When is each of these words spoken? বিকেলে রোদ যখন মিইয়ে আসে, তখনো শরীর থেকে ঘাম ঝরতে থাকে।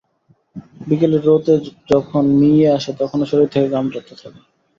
বিকেলে 0.87 1.17
রোদ 1.19 1.45
যখন 1.91 2.23
মিইয়ে 2.39 2.67
আসে, 2.77 2.91
তখনো 3.01 3.23
শরীর 3.31 3.47
থেকে 3.53 3.67
ঘাম 3.73 3.85
ঝরতে 3.93 4.13
থাকে। 4.15 4.39